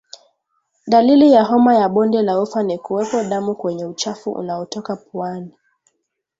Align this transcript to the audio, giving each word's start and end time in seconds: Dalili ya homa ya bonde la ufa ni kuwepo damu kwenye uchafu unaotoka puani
Dalili 0.87 1.31
ya 1.31 1.43
homa 1.43 1.75
ya 1.75 1.89
bonde 1.89 2.21
la 2.21 2.41
ufa 2.41 2.63
ni 2.63 2.77
kuwepo 2.77 3.23
damu 3.23 3.55
kwenye 3.55 3.85
uchafu 3.85 4.31
unaotoka 4.31 4.95
puani 4.95 5.51